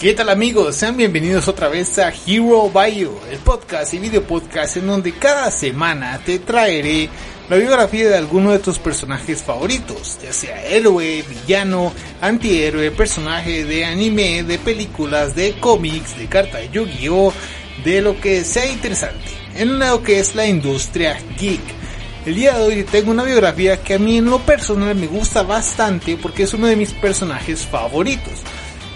[0.00, 0.76] ¿Qué tal amigos?
[0.76, 5.50] Sean bienvenidos otra vez a Hero Bio, el podcast y video podcast en donde cada
[5.50, 7.10] semana te traeré
[7.50, 11.92] la biografía de alguno de tus personajes favoritos, ya sea héroe, villano,
[12.22, 17.34] antihéroe, personaje de anime, de películas, de cómics, de carta de Yu-Gi-Oh,
[17.84, 21.60] de lo que sea interesante, en lo que es la industria geek.
[22.24, 25.42] El día de hoy tengo una biografía que a mí en lo personal me gusta
[25.42, 28.40] bastante porque es uno de mis personajes favoritos.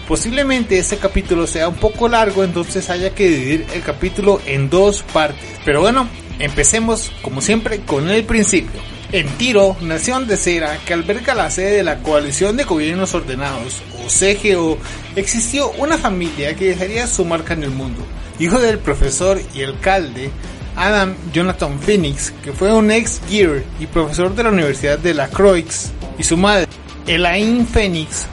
[0.07, 5.01] Posiblemente este capítulo sea un poco largo, entonces haya que dividir el capítulo en dos
[5.01, 5.43] partes.
[5.65, 8.79] Pero bueno, empecemos como siempre con el principio.
[9.11, 13.81] En Tiro, nación de cera que alberga la sede de la Coalición de Gobiernos Ordenados,
[14.03, 14.77] o CGO,
[15.15, 18.05] existió una familia que dejaría su marca en el mundo.
[18.39, 20.29] Hijo del profesor y alcalde
[20.75, 25.29] Adam Jonathan Phoenix, que fue un ex Gear y profesor de la Universidad de La
[25.29, 26.67] Croix, y su madre,
[27.07, 28.27] Elaine Phoenix,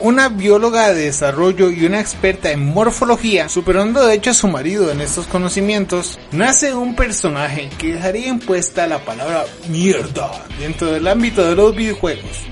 [0.00, 4.90] una bióloga de desarrollo y una experta en morfología, superando de hecho a su marido
[4.90, 11.44] en estos conocimientos, nace un personaje que dejaría impuesta la palabra mierda dentro del ámbito
[11.44, 12.44] de los videojuegos.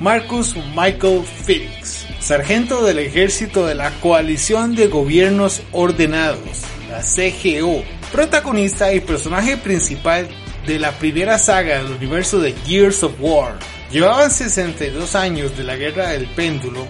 [0.00, 8.92] Marcus Michael Phoenix, sargento del ejército de la Coalición de Gobiernos Ordenados, la CGO, protagonista
[8.92, 10.28] y personaje principal
[10.66, 13.58] de la primera saga del universo de Gears of War,
[13.94, 16.84] Llevaban 62 años de la guerra del péndulo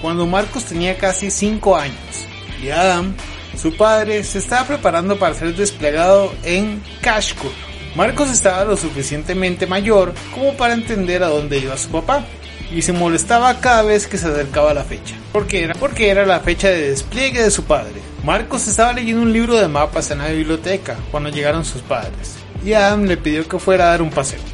[0.00, 1.96] cuando Marcos tenía casi 5 años
[2.62, 3.12] y Adam,
[3.60, 7.50] su padre, se estaba preparando para ser desplegado en Kashkur.
[7.96, 12.24] Marcos estaba lo suficientemente mayor como para entender a dónde iba su papá
[12.72, 15.16] y se molestaba cada vez que se acercaba la fecha.
[15.32, 15.74] porque era?
[15.74, 18.00] Porque era la fecha de despliegue de su padre.
[18.22, 22.74] Marcos estaba leyendo un libro de mapas en la biblioteca cuando llegaron sus padres y
[22.74, 24.53] Adam le pidió que fuera a dar un paseo.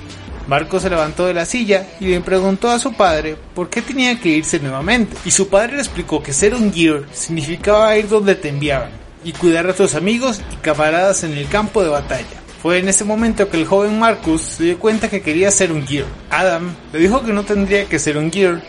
[0.51, 4.19] Marco se levantó de la silla y le preguntó a su padre por qué tenía
[4.19, 5.17] que irse nuevamente.
[5.25, 8.91] Y su padre le explicó que ser un gear significaba ir donde te enviaban
[9.23, 12.43] y cuidar a tus amigos y camaradas en el campo de batalla.
[12.61, 15.87] Fue en ese momento que el joven Marcus se dio cuenta que quería ser un
[15.87, 16.07] gear.
[16.31, 18.61] Adam le dijo que no tendría que ser un gear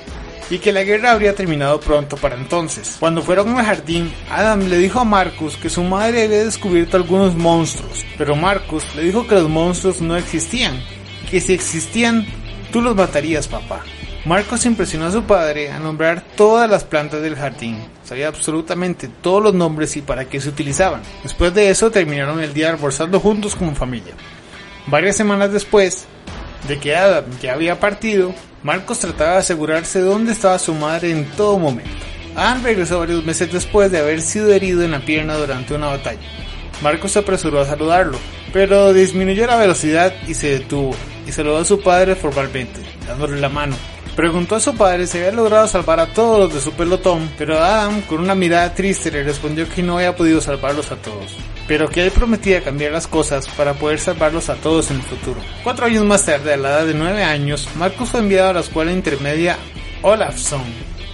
[0.52, 2.98] y que la guerra habría terminado pronto para entonces.
[3.00, 7.36] Cuando fueron al jardín, Adam le dijo a Marcus que su madre había descubierto algunos
[7.36, 10.80] monstruos, pero Marcus le dijo que los monstruos no existían
[11.32, 12.28] que si existían,
[12.74, 13.82] tú los matarías, papá.
[14.26, 17.80] Marcos impresionó a su padre a nombrar todas las plantas del jardín.
[18.04, 21.02] Sabía absolutamente todos los nombres y para qué se utilizaban.
[21.24, 24.14] Después de eso terminaron el día almorzando juntos como familia.
[24.88, 26.06] Varias semanas después
[26.68, 31.12] de que Adam ya había partido, Marcos trataba de asegurarse de dónde estaba su madre
[31.12, 32.06] en todo momento.
[32.36, 36.20] Adam regresó varios meses después de haber sido herido en la pierna durante una batalla.
[36.84, 38.20] Marcos se apresuró a saludarlo,
[38.54, 40.96] pero disminuyó la velocidad y se detuvo
[41.32, 43.74] y saludó a su padre formalmente, dándole la mano.
[44.18, 47.58] Preguntó a su padre si había logrado salvar a todos los de su pelotón, pero
[47.58, 51.38] Adam, con una mirada triste, le respondió que no había podido salvarlos a todos,
[51.70, 55.40] pero que él prometía cambiar las cosas para poder salvarlos a todos en el futuro.
[55.64, 58.60] Cuatro años más tarde, a la edad de nueve años, Marcus fue enviado a la
[58.60, 59.58] escuela intermedia
[60.02, 60.66] Olafson,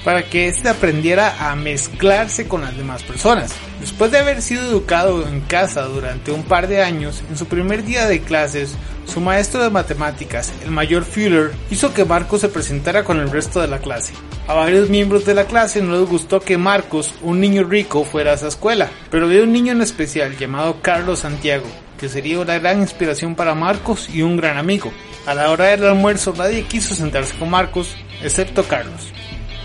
[0.08, 3.54] para que éste aprendiera a mezclarse con las demás personas.
[3.82, 7.84] Después de haber sido educado en casa durante un par de años, en su primer
[7.84, 13.04] día de clases, su maestro de matemáticas, el mayor Fuller, hizo que Marcos se presentara
[13.04, 14.14] con el resto de la clase.
[14.48, 18.32] A varios miembros de la clase no les gustó que Marcos, un niño rico, fuera
[18.32, 21.68] a esa escuela, pero había un niño en especial llamado Carlos Santiago,
[22.00, 24.90] que sería una gran inspiración para Marcos y un gran amigo.
[25.26, 27.94] A la hora del almuerzo nadie quiso sentarse con Marcos,
[28.24, 29.12] excepto Carlos.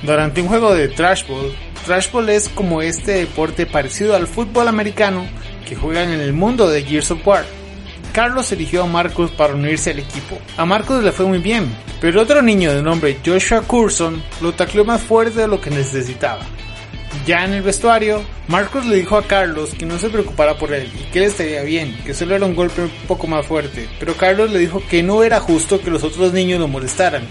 [0.03, 1.55] Durante un juego de Trashball,
[1.87, 5.27] Trashball es como este deporte parecido al fútbol americano
[5.69, 7.45] que juegan en el mundo de Gears of War.
[8.13, 10.39] Carlos eligió a Marcus para unirse al equipo.
[10.57, 14.84] A Marcus le fue muy bien, pero otro niño de nombre Joshua Curson lo tacleó
[14.84, 16.43] más fuerte de lo que necesitaba.
[17.25, 20.91] Ya en el vestuario, Marcus le dijo a Carlos que no se preocupara por él
[20.93, 24.16] y que él estaría bien, que solo era un golpe un poco más fuerte, pero
[24.16, 27.22] Carlos le dijo que no era justo que los otros niños lo molestaran,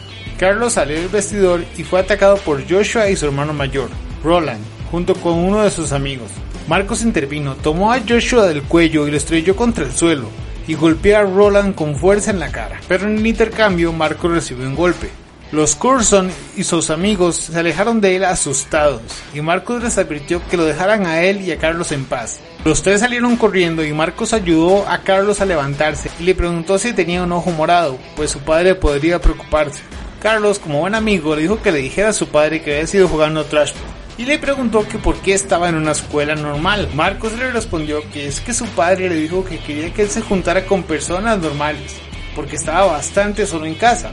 [0.41, 3.91] Carlos salió del vestidor y fue atacado por Joshua y su hermano mayor,
[4.23, 4.59] Roland,
[4.89, 6.31] junto con uno de sus amigos.
[6.67, 10.29] Marcos intervino, tomó a Joshua del cuello y lo estrelló contra el suelo
[10.67, 12.81] y golpeó a Roland con fuerza en la cara.
[12.87, 15.11] Pero en el intercambio Marcos recibió un golpe.
[15.51, 19.03] Los Curson y sus amigos se alejaron de él asustados
[19.35, 22.39] y Marcos les advirtió que lo dejaran a él y a Carlos en paz.
[22.65, 26.93] Los tres salieron corriendo y Marcos ayudó a Carlos a levantarse y le preguntó si
[26.93, 29.83] tenía un ojo morado, pues su padre podría preocuparse.
[30.21, 33.07] Carlos, como buen amigo, le dijo que le dijera a su padre que había sido
[33.07, 33.71] jugando trash
[34.19, 36.89] y le preguntó que por qué estaba en una escuela normal.
[36.93, 40.21] Marcos le respondió que es que su padre le dijo que quería que él se
[40.21, 41.95] juntara con personas normales,
[42.35, 44.11] porque estaba bastante solo en casa.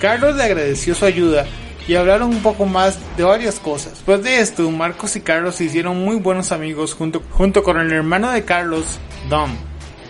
[0.00, 1.44] Carlos le agradeció su ayuda
[1.86, 3.92] y hablaron un poco más de varias cosas.
[3.92, 7.92] Después de esto, Marcos y Carlos se hicieron muy buenos amigos junto, junto con el
[7.92, 8.98] hermano de Carlos,
[9.28, 9.50] Dom.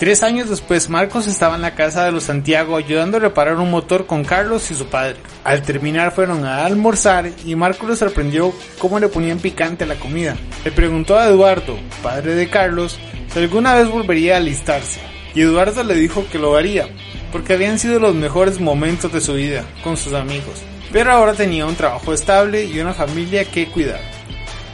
[0.03, 3.71] Tres años después, Marcos estaba en la casa de los Santiago ayudando a reparar un
[3.71, 5.15] motor con Carlos y su padre.
[5.45, 9.95] Al terminar fueron a almorzar y Marcos le sorprendió cómo le ponían picante a la
[9.95, 10.35] comida.
[10.65, 12.99] Le preguntó a Eduardo, padre de Carlos,
[13.33, 14.99] si alguna vez volvería a alistarse.
[15.37, 16.89] Y Eduardo le dijo que lo haría,
[17.31, 21.65] porque habían sido los mejores momentos de su vida con sus amigos, pero ahora tenía
[21.65, 24.01] un trabajo estable y una familia que cuidar.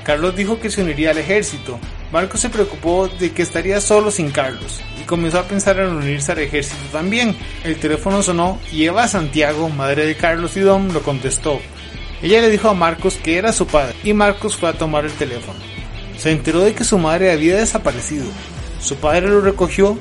[0.05, 1.79] Carlos dijo que se uniría al ejército.
[2.11, 6.33] Marcos se preocupó de que estaría solo sin Carlos y comenzó a pensar en unirse
[6.33, 7.37] al ejército también.
[7.65, 11.61] El teléfono sonó y Eva Santiago, madre de Carlos y Dom, lo contestó.
[12.23, 15.13] Ella le dijo a Marcos que era su padre y Marcos fue a tomar el
[15.13, 15.59] teléfono.
[16.17, 18.27] Se enteró de que su madre había desaparecido.
[18.81, 19.99] Su padre lo recogió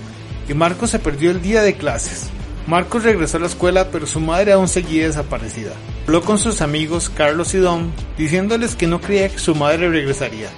[0.47, 2.29] y Marcos se perdió el día de clases.
[2.67, 5.71] Marcos regresó a la escuela, pero su madre aún seguía desaparecida.
[6.05, 10.49] Habló con sus amigos Carlos y Dom, diciéndoles que no creía que su madre regresaría.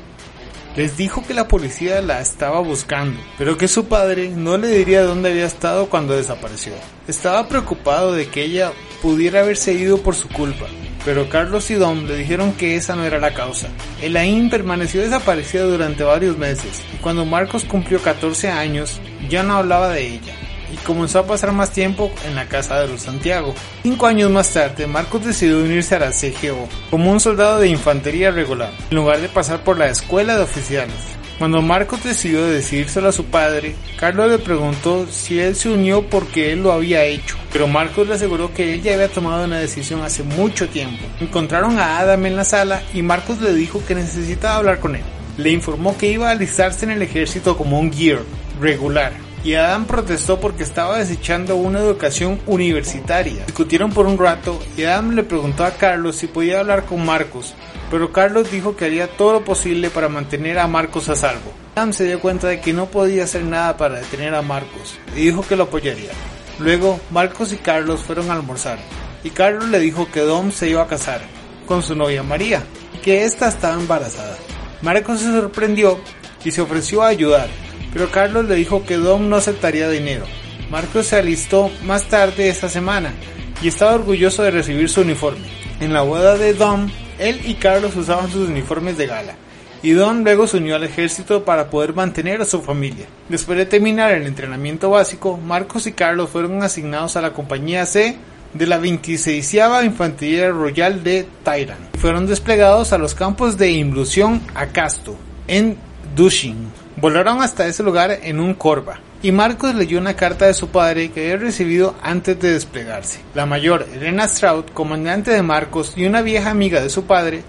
[0.75, 5.04] Les dijo que la policía la estaba buscando, pero que su padre no le diría
[5.04, 6.74] dónde había estado cuando desapareció.
[7.07, 8.71] Estaba preocupado de que ella
[9.01, 10.68] pudiera haberse ido por su culpa,
[11.04, 13.68] pero Carlos y Dom le dijeron que esa no era la causa.
[14.01, 19.89] Elaine permaneció desaparecida durante varios meses, y cuando Marcos cumplió 14 años, ya no hablaba
[19.89, 20.49] de ella
[20.86, 23.54] comenzó a pasar más tiempo en la casa de los Santiago.
[23.84, 28.31] Cinco años más tarde, Marcos decidió unirse a la CGO como un soldado de infantería
[28.31, 31.20] regular, en lugar de pasar por la escuela de oficiales.
[31.40, 36.52] Cuando Marcos decidió decírselo a su padre, Carlos le preguntó si él se unió porque
[36.52, 40.02] él lo había hecho, pero Marcos le aseguró que él ya había tomado una decisión
[40.02, 41.06] hace mucho tiempo.
[41.22, 45.04] Encontraron a Adam en la sala y Marcos le dijo que necesitaba hablar con él.
[45.38, 48.20] Le informó que iba a alistarse en el ejército como un gear
[48.60, 49.14] regular
[49.44, 53.46] y Adam protestó porque estaba desechando una educación universitaria.
[53.46, 57.54] Discutieron por un rato y Adam le preguntó a Carlos si podía hablar con Marcos,
[57.90, 61.54] pero Carlos dijo que haría todo lo posible para mantener a Marcos a salvo.
[61.76, 65.22] Adam se dio cuenta de que no podía hacer nada para detener a Marcos y
[65.22, 66.12] dijo que lo apoyaría.
[66.60, 68.80] Luego, Marcos y Carlos fueron a almorzar
[69.24, 71.22] y Carlos le dijo que Dom se iba a casar
[71.66, 72.64] con su novia María
[72.94, 74.38] y que ésta estaba embarazada.
[74.82, 76.00] Marcos se sorprendió
[76.44, 77.50] y se ofreció a ayudar,
[77.94, 80.26] pero Carlos le dijo que Dom no aceptaría dinero.
[80.70, 83.14] Marcos se alistó más tarde esa semana
[83.62, 85.48] y estaba orgulloso de recibir su uniforme.
[85.80, 89.36] En la boda de Dom, él y Carlos usaban sus uniformes de gala,
[89.82, 93.06] y Dom luego se unió al ejército para poder mantener a su familia.
[93.30, 98.18] Después de terminar el entrenamiento básico, Marcos y Carlos fueron asignados a la compañía C
[98.54, 99.56] de la 26
[99.86, 101.98] Infantería Royal de Tyrant.
[101.98, 105.16] Fueron desplegados a los campos de Involución Acasto,
[105.48, 105.78] en
[106.16, 106.79] Dushing.
[107.01, 111.12] Volaron hasta ese lugar en un Corva, y Marcos leyó una carta de su padre
[111.12, 113.22] que había recibido antes de desplegarse.
[113.36, 117.44] La mayor, Elena Stroud, comandante de Marcos y una vieja amiga de su padre,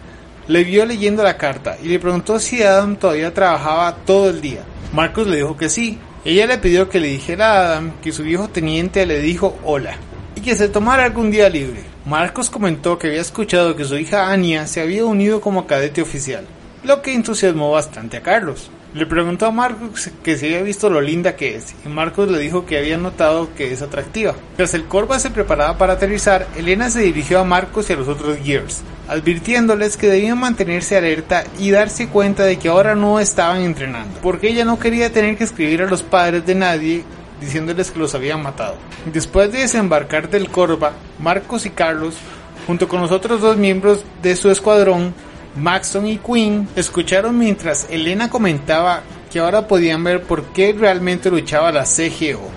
[0.47, 4.61] le vio leyendo la carta y le preguntó si Adam todavía trabajaba todo el día.
[4.93, 5.99] Marcos le dijo que sí.
[6.25, 9.97] Ella le pidió que le dijera a Adam que su viejo teniente le dijo hola
[10.37, 11.83] y que se tomara algún día libre.
[12.05, 16.45] Marcos comentó que había escuchado que su hija Anya se había unido como cadete oficial,
[16.85, 18.71] lo que entusiasmó bastante a Carlos.
[18.93, 22.41] Le preguntó a Marcos que si había visto lo linda que es, y Marcos le
[22.41, 24.35] dijo que había notado que es atractiva.
[24.57, 28.09] Tras el Corva se preparaba para aterrizar, Elena se dirigió a Marcos y a los
[28.09, 33.63] otros Gears, advirtiéndoles que debían mantenerse alerta y darse cuenta de que ahora no estaban
[33.63, 37.05] entrenando, porque ella no quería tener que escribir a los padres de nadie
[37.41, 38.75] diciéndoles que los habían matado.
[39.13, 42.17] Después de desembarcar del Corva, Marcos y Carlos,
[42.67, 45.15] junto con los otros dos miembros de su escuadrón,
[45.57, 51.73] Maxton y Quinn escucharon mientras Elena comentaba que ahora podían ver por qué realmente luchaba
[51.73, 52.49] la CGO.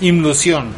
[0.00, 0.72] Ilusión.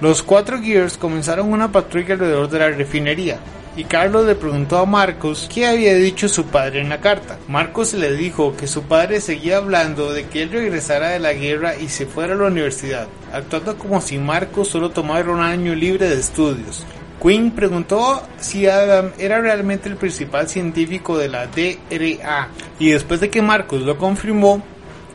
[0.00, 3.38] Los cuatro Gears comenzaron una patrulla alrededor de la refinería
[3.76, 7.38] y Carlos le preguntó a Marcos qué había dicho su padre en la carta.
[7.46, 11.76] Marcos le dijo que su padre seguía hablando de que él regresara de la guerra
[11.76, 16.08] y se fuera a la universidad, actuando como si Marcos solo tomara un año libre
[16.08, 16.86] de estudios.
[17.22, 23.30] Quinn preguntó si Adam era realmente el principal científico de la DRA y después de
[23.30, 24.62] que Marcos lo confirmó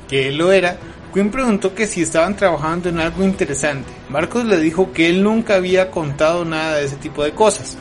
[0.09, 0.77] que él lo era,
[1.13, 3.89] Quinn preguntó que si estaban trabajando en algo interesante.
[4.09, 7.77] Marcos le dijo que él nunca había contado nada de ese tipo de cosas,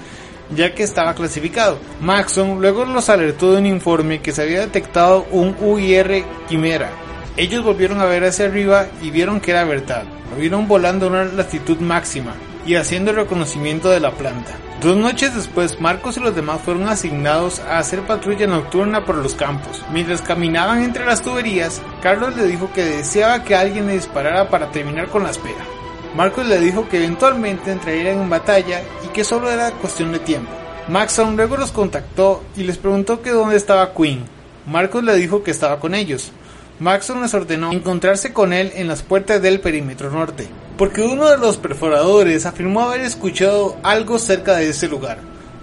[0.55, 1.79] ya que estaba clasificado.
[2.01, 6.91] Maxon luego los alertó de un informe que se había detectado un UIR quimera.
[7.37, 10.05] Ellos volvieron a ver hacia arriba y vieron que era verdad.
[10.31, 12.35] Lo vieron volando a una latitud máxima
[12.71, 14.57] y haciendo el reconocimiento de la planta.
[14.81, 19.35] Dos noches después, Marcos y los demás fueron asignados a hacer patrulla nocturna por los
[19.35, 19.83] campos.
[19.93, 24.71] Mientras caminaban entre las tuberías, Carlos le dijo que deseaba que alguien le disparara para
[24.71, 25.67] terminar con la espera.
[26.15, 30.53] Marcos le dijo que eventualmente entrarían en batalla y que solo era cuestión de tiempo.
[30.87, 34.27] Maxon luego los contactó y les preguntó que dónde estaba Quinn.
[34.65, 36.31] Marcos le dijo que estaba con ellos.
[36.79, 40.49] Maxon les ordenó encontrarse con él en las puertas del perímetro norte,
[40.81, 45.19] porque uno de los perforadores afirmó haber escuchado algo cerca de ese lugar.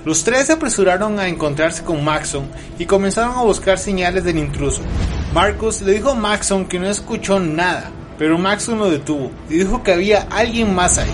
[0.05, 2.47] Los tres se apresuraron a encontrarse con Maxon
[2.77, 4.83] y comenzaron a buscar señales del intruso.
[5.33, 9.81] Marcos le dijo a Maxon que no escuchó nada, pero Maxon lo detuvo y dijo
[9.81, 11.09] que había alguien más ahí,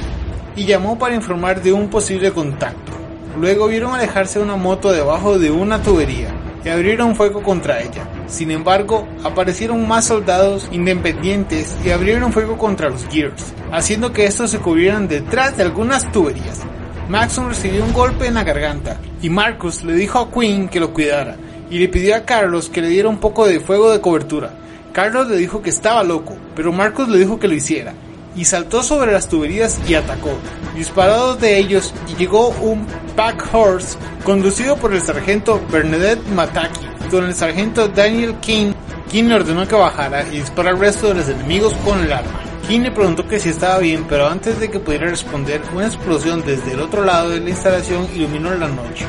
[0.57, 2.91] y llamó para informar de un posible contacto.
[3.39, 8.07] Luego vieron alejarse una moto debajo de una tubería y abrieron fuego contra ella.
[8.27, 14.51] Sin embargo, aparecieron más soldados independientes y abrieron fuego contra los Gears, haciendo que estos
[14.51, 16.61] se cubrieran detrás de algunas tuberías.
[17.09, 20.93] Maxon recibió un golpe en la garganta y Marcus le dijo a Quinn que lo
[20.93, 21.35] cuidara
[21.69, 24.51] y le pidió a Carlos que le diera un poco de fuego de cobertura.
[24.93, 27.93] Carlos le dijo que estaba loco, pero Marcus le dijo que lo hiciera
[28.35, 30.31] y saltó sobre las tuberías y atacó.
[30.75, 32.85] Disparados de ellos llegó un
[33.15, 38.73] pack horse conducido por el sargento Bernadette Mataki con el sargento Daniel King.
[39.11, 42.41] King le ordenó que bajara y disparó al resto de los enemigos con el arma.
[42.67, 46.43] King le preguntó que si estaba bien, pero antes de que pudiera responder, una explosión
[46.45, 49.05] desde el otro lado de la instalación iluminó la noche.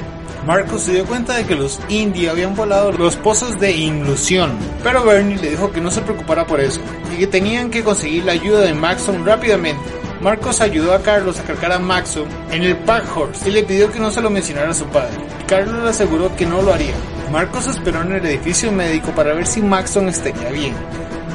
[0.47, 5.03] Marcus se dio cuenta de que los Indie habían volado los pozos de ilusión, pero
[5.03, 6.83] Bernie le dijo que no se preocupara por eso
[7.15, 9.81] y que tenían que conseguir la ayuda de Maxon rápidamente.
[10.21, 13.91] Marcos ayudó a Carlos a cargar a Maxon en el Pack Horse y le pidió
[13.91, 15.17] que no se lo mencionara a su padre.
[15.47, 16.95] Carlos le aseguró que no lo haría.
[17.33, 20.75] Marcos esperó en el edificio médico para ver si Maxon estaría bien,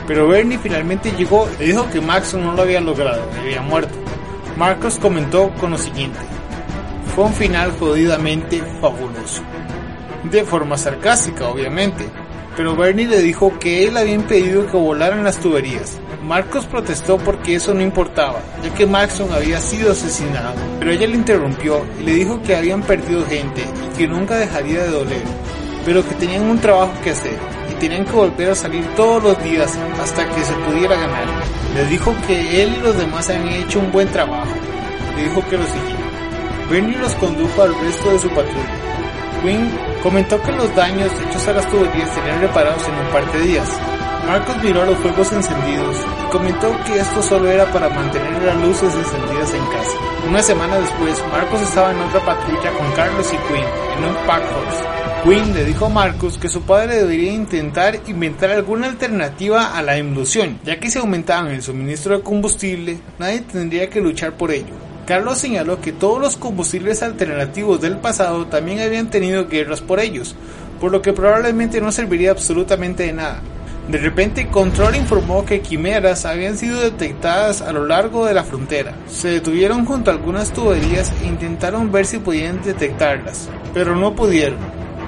[0.06, 3.98] pero Bernie finalmente llegó y dijo que Maxon no lo había logrado, había muerto.
[4.56, 6.20] Marcos comentó con lo siguiente.
[7.20, 9.42] Un final jodidamente fabuloso.
[10.32, 12.06] De forma sarcástica, obviamente.
[12.56, 15.98] Pero Bernie le dijo que él había impedido que volaran las tuberías.
[16.24, 20.56] Marcos protestó porque eso no importaba, ya que Maxon había sido asesinado.
[20.80, 24.84] Pero ella le interrumpió y le dijo que habían perdido gente y que nunca dejaría
[24.84, 25.24] de doler,
[25.86, 27.38] pero que tenían un trabajo que hacer
[27.70, 31.28] y tenían que volver a salir todos los días hasta que se pudiera ganar.
[31.76, 34.54] Le dijo que él y los demás habían hecho un buen trabajo.
[35.18, 35.99] Le dijo que lo siguiera.
[36.70, 38.90] Bernie los condujo al resto de su patrulla.
[39.42, 39.72] Quinn
[40.04, 43.68] comentó que los daños hechos a las tuberías serían reparados en un par de días.
[44.28, 48.94] Marcos miró los fuegos encendidos y comentó que esto solo era para mantener las luces
[48.94, 49.98] encendidas en casa.
[50.30, 53.66] Una semana después, Marcos estaba en otra patrulla con Carlos y Quinn
[53.98, 55.00] en un pack horse.
[55.24, 59.98] Quinn le dijo a Marcos que su padre debería intentar inventar alguna alternativa a la
[59.98, 64.89] imlusión, ya que si aumentaban el suministro de combustible, nadie tendría que luchar por ello.
[65.10, 70.36] Carlos señaló que todos los combustibles alternativos del pasado también habían tenido guerras por ellos,
[70.80, 73.42] por lo que probablemente no serviría absolutamente de nada.
[73.88, 78.94] De repente, Control informó que quimeras habían sido detectadas a lo largo de la frontera.
[79.08, 84.60] Se detuvieron junto a algunas tuberías e intentaron ver si podían detectarlas, pero no pudieron.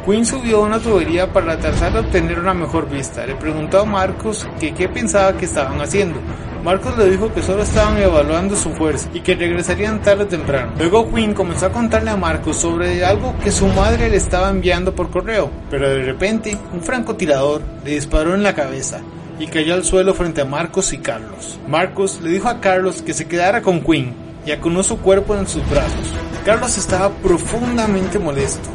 [0.03, 3.27] Quinn subió a una tubería para tratar de obtener una mejor vista.
[3.27, 6.19] Le preguntó a Marcos que qué pensaba que estaban haciendo.
[6.63, 10.73] Marcos le dijo que solo estaban evaluando su fuerza y que regresarían tarde o temprano.
[10.77, 14.93] Luego Quinn comenzó a contarle a Marcos sobre algo que su madre le estaba enviando
[14.93, 19.01] por correo, pero de repente un francotirador le disparó en la cabeza
[19.39, 21.59] y cayó al suelo frente a Marcos y Carlos.
[21.67, 24.13] Marcos le dijo a Carlos que se quedara con Quinn
[24.45, 26.13] y acunó su cuerpo en sus brazos.
[26.45, 28.69] Carlos estaba profundamente molesto.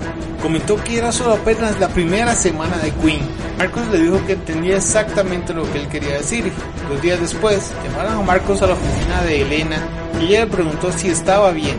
[0.46, 3.18] Comentó que era solo apenas la primera semana de Queen.
[3.58, 6.52] Marcos le dijo que entendía exactamente lo que él quería decir.
[6.88, 9.76] Los días después, llamaron a Marcos a la oficina de Elena
[10.20, 11.76] y ella le preguntó si estaba bien.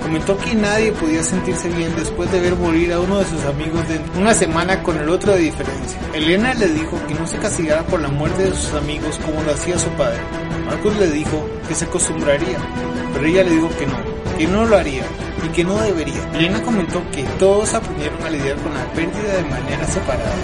[0.00, 3.86] Comentó que nadie podía sentirse bien después de ver morir a uno de sus amigos
[3.90, 6.00] de una semana con el otro de diferencia.
[6.14, 9.52] Elena le dijo que no se castigara por la muerte de sus amigos como lo
[9.52, 10.20] hacía su padre.
[10.64, 12.56] Marcos le dijo que se acostumbraría,
[13.12, 15.02] pero ella le dijo que no, que no lo haría
[15.44, 16.22] y que no debería.
[16.34, 20.34] Elena comentó que todos aprendieron a lidiar con la pérdida de manera separada,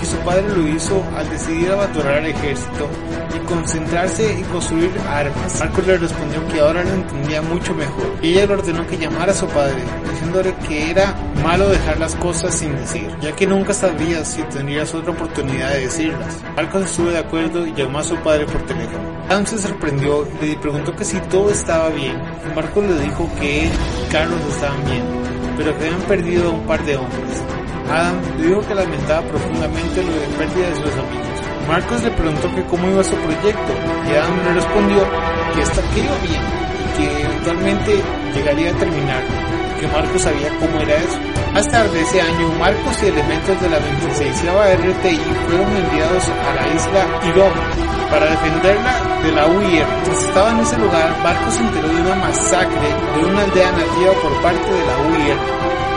[0.00, 2.88] que su padre lo hizo al decidir abandonar el ejército
[3.34, 5.58] y concentrarse en construir armas.
[5.60, 9.34] Marcos le respondió que ahora lo entendía mucho mejor ella le ordenó que llamara a
[9.34, 14.28] su padre, diciéndole que era malo dejar las cosas sin decir, ya que nunca sabrías
[14.28, 16.42] si tendrías otra oportunidad de decirlas.
[16.56, 19.18] Marcos estuvo de acuerdo y llamó a su padre por teléfono.
[19.28, 22.16] Adam se sorprendió y le preguntó que si todo estaba bien.
[22.54, 23.70] Marcos le dijo que él
[24.10, 25.04] Carlos estaban bien,
[25.56, 27.42] pero que habían perdido un par de hombres.
[27.90, 31.38] Adam dijo que lamentaba profundamente lo de pérdida de sus amigos.
[31.66, 33.72] Marcos le preguntó que cómo iba su proyecto
[34.08, 34.98] y Adam le respondió
[35.54, 36.42] que, está, que iba bien
[36.84, 38.02] y que eventualmente
[38.34, 39.22] llegaría a terminar,
[39.80, 41.18] que Marcos sabía cómo era eso.
[41.52, 46.68] Más tarde ese año, Marcos y elementos de la 26 RTI fueron enviados a la
[46.74, 49.86] isla Irom para defenderla de la UIR.
[49.86, 54.12] Mientras estaba en ese lugar, Marcos se enteró de una masacre de una aldea nativa
[54.22, 55.36] por parte de la UIR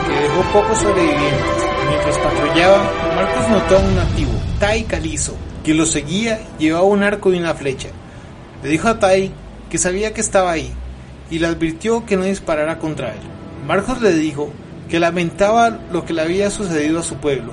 [0.06, 1.72] que dejó pocos sobrevivientes.
[1.88, 7.32] Mientras patrullaba, Marcos notó a un nativo, Tai Calizo, que lo seguía llevaba un arco
[7.32, 7.88] y una flecha.
[8.62, 9.32] Le dijo a Tai
[9.70, 10.72] que sabía que estaba ahí
[11.30, 13.20] y le advirtió que no disparara contra él.
[13.66, 14.50] Marcos le dijo
[14.88, 17.52] que lamentaba lo que le había sucedido a su pueblo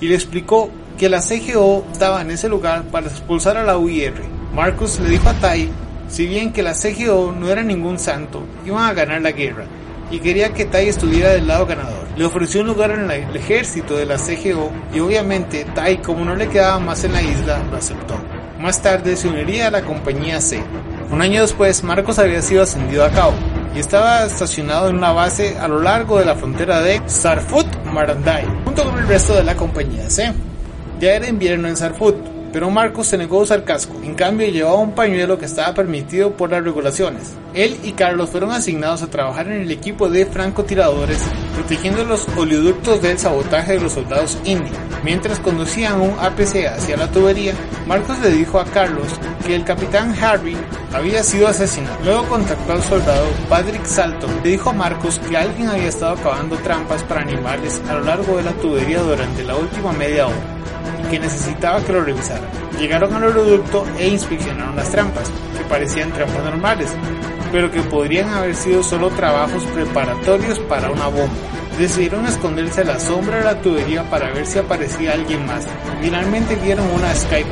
[0.00, 4.12] y le explicó que la CGO estaba en ese lugar para expulsar a la UIR.
[4.54, 5.70] Marcos le dijo a Tai,
[6.10, 9.64] si bien que la CGO no era ningún santo, iban a ganar la guerra
[10.10, 12.06] y quería que Tai estuviera del lado ganador.
[12.18, 16.36] Le ofreció un lugar en el ejército de la CGO y obviamente Tai, como no
[16.36, 18.20] le quedaba más en la isla, lo aceptó.
[18.58, 20.62] Más tarde se uniría a la compañía C.
[21.10, 23.32] Un año después, Marcos había sido ascendido a cabo
[23.74, 28.44] y estaba estacionado en una base a lo largo de la frontera de Sarfut Marandai,
[28.66, 30.49] junto con el resto de la compañía C.
[31.00, 32.14] Ya era invierno en Sarfut,
[32.52, 36.32] pero Marcos se negó a usar casco, en cambio llevaba un pañuelo que estaba permitido
[36.32, 37.32] por las regulaciones.
[37.54, 41.22] Él y Carlos fueron asignados a trabajar en el equipo de francotiradores,
[41.54, 44.76] protegiendo los oleoductos del sabotaje de los soldados indios.
[45.02, 47.54] Mientras conducían un APC hacia la tubería,
[47.86, 49.08] Marcos le dijo a Carlos
[49.46, 50.54] que el capitán Harry
[50.92, 51.96] había sido asesinado.
[52.04, 54.42] Luego contactó al soldado Patrick Salton.
[54.44, 58.36] Le dijo a Marcos que alguien había estado cavando trampas para animales a lo largo
[58.36, 60.60] de la tubería durante la última media hora
[61.10, 62.48] que necesitaba que lo revisaran.
[62.78, 66.88] Llegaron al oleoducto e inspeccionaron las trampas, que parecían trampas normales,
[67.52, 71.34] pero que podrían haber sido solo trabajos preparatorios para una bomba.
[71.78, 75.66] Decidieron esconderse a la sombra de la tubería para ver si aparecía alguien más.
[76.00, 77.46] Finalmente vieron una Skybike,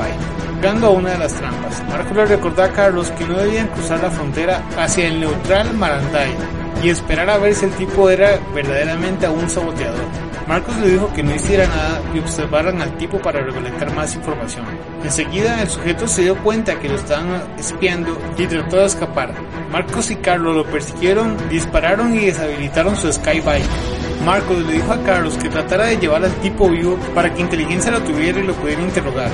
[0.56, 1.82] llegando a una de las trampas.
[1.88, 6.34] Marco le recordó a Carlos que no debían cruzar la frontera hacia el neutral Marandai
[6.82, 10.27] y esperar a ver si el tipo era verdaderamente un saboteador.
[10.48, 14.64] Marcos le dijo que no hiciera nada y observaran al tipo para recolectar más información.
[15.04, 19.34] Enseguida el sujeto se dio cuenta que lo estaban espiando y trató de escapar.
[19.70, 23.68] Marcos y Carlos lo persiguieron, dispararon y deshabilitaron su Skybike.
[24.24, 27.90] Marcos le dijo a Carlos que tratara de llevar al tipo vivo para que inteligencia
[27.90, 29.30] lo tuviera y lo pudiera interrogar.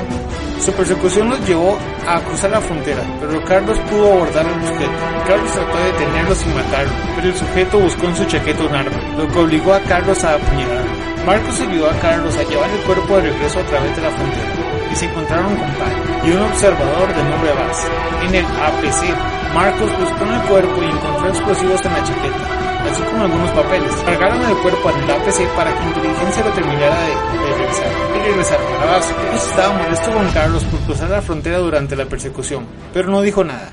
[0.61, 4.93] Su persecución los llevó a cruzar la frontera, pero Carlos pudo abordar al sujeto.
[5.29, 8.99] Carlos trató de detenerlo sin matarlo, pero el sujeto buscó en su chaqueta un arma,
[9.17, 10.84] lo que obligó a Carlos a apuñalarlo.
[11.27, 14.65] Marcos ayudó a Carlos a llevar el cuerpo de regreso a través de la frontera
[14.93, 17.87] y se encontraron con Pai y un observador de nombre Bass.
[18.29, 23.03] En el APC, Marcos buscó en el cuerpo y encontró explosivos en la chaqueta, así
[23.03, 23.93] como algunos papeles.
[24.05, 28.83] Cargaron el cuerpo el APC para que inteligencia lo terminara de, de revisar y regresaron
[28.83, 29.15] a base.
[29.15, 33.43] Marcos estaba molesto con Carlos por cruzar la frontera durante la persecución, pero no dijo
[33.43, 33.73] nada.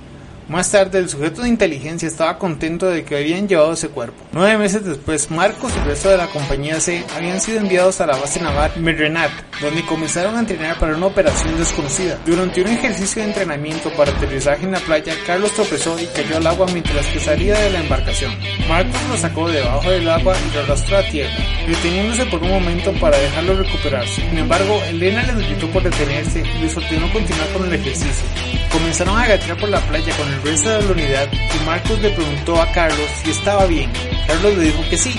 [0.52, 4.22] Más tarde, el sujeto de inteligencia estaba contento de que habían llevado ese cuerpo.
[4.34, 8.06] Nueve meses después, Marcos y el resto de la compañía C habían sido enviados a
[8.06, 12.20] la base naval Medrenat, donde comenzaron a entrenar para una operación desconocida.
[12.26, 16.46] Durante un ejercicio de entrenamiento para aterrizaje en la playa, Carlos tropezó y cayó al
[16.46, 18.34] agua mientras que salía de la embarcación.
[18.68, 21.32] Marcos lo sacó debajo del agua y lo arrastró a tierra,
[21.66, 24.22] deteniéndose por un momento para dejarlo recuperarse.
[24.30, 28.26] Sin embargo, Elena les gritó por detenerse y les ordenó continuar con el ejercicio.
[28.70, 32.10] Comenzaron a gatear por la playa con el resto de la unidad y Marcos le
[32.10, 33.91] preguntó a Carlos si estaba bien.
[34.27, 35.13] Carlos le dijo que sí,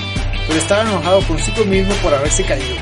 [0.47, 2.75] pero estaba enojado consigo mismo por haberse caído.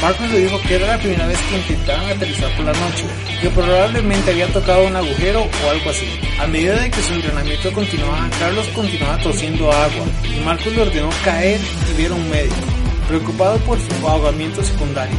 [0.00, 3.04] Marcos le dijo que era la primera vez que intentaban aterrizar por la noche,
[3.40, 6.06] que probablemente había tocado un agujero o algo así.
[6.38, 11.10] A medida de que su entrenamiento continuaba, Carlos continuaba tosiendo agua y Marcos le ordenó
[11.24, 12.54] caer y ver un médico,
[13.08, 15.18] preocupado por sus ahogamientos secundarios.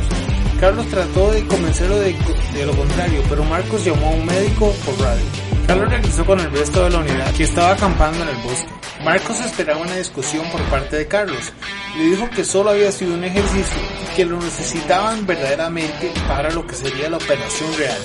[0.61, 2.15] Carlos trató de convencerlo de,
[2.53, 5.48] de lo contrario, pero Marcos llamó a un médico por radio.
[5.69, 8.71] Carlos regresó con el resto de la unidad que estaba acampando en el bosque.
[9.05, 11.53] Marcos esperaba una discusión por parte de Carlos.
[11.95, 16.65] Le dijo que solo había sido un ejercicio y que lo necesitaban verdaderamente para lo
[16.65, 17.99] que sería la operación real.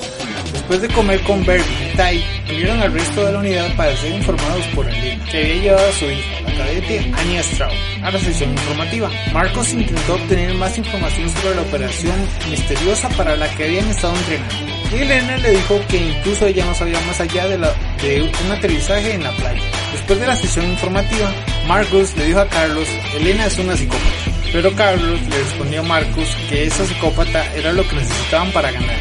[0.53, 4.13] Después de comer con Berry y Tai, unieron al resto de la unidad para ser
[4.13, 7.73] informados por Elena, que había llevado a su hija, la cadete Anya Straub,
[8.03, 9.11] a la sesión informativa.
[9.33, 14.74] Marcos intentó obtener más información sobre la operación misteriosa para la que habían estado entrenando.
[14.95, 18.53] Y Elena le dijo que incluso ella no sabía más allá de, la, de un
[18.53, 19.61] aterrizaje en la playa.
[19.93, 21.33] Después de la sesión informativa,
[21.67, 24.05] Marcus le dijo a Carlos, Elena es una psicópata.
[24.53, 28.97] Pero Carlos le respondió a Marcus que esa psicópata era lo que necesitaban para ganar.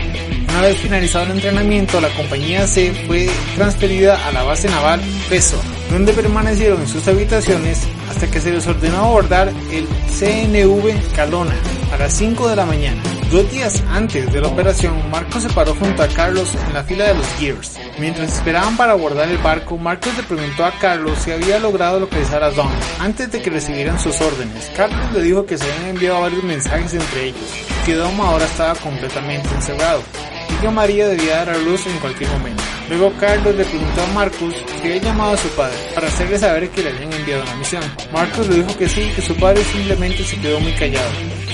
[0.49, 5.61] Una vez finalizado el entrenamiento, la compañía C fue transferida a la base naval Peso,
[5.91, 11.55] donde permanecieron en sus habitaciones hasta que se les ordenó abordar el CNV Calona
[11.91, 13.01] a las 5 de la mañana.
[13.33, 17.05] Dos días antes de la operación, Marcos se paró junto a Carlos en la fila
[17.05, 17.79] de los Gears.
[17.97, 22.43] Mientras esperaban para abordar el barco, Marcos le preguntó a Carlos si había logrado localizar
[22.43, 22.69] a Don
[22.99, 24.71] antes de que recibieran sus órdenes.
[24.77, 27.41] Carlos le dijo que se habían enviado varios mensajes entre ellos
[27.81, 30.03] y que Dom ahora estaba completamente encerrado
[30.49, 32.61] y que María debía dar a luz en cualquier momento.
[32.87, 36.69] Luego Carlos le preguntó a Marcus si había llamado a su padre para hacerle saber
[36.69, 37.83] que le habían enviado una misión.
[38.11, 41.09] Marcus le dijo que sí, que su padre simplemente se quedó muy callado,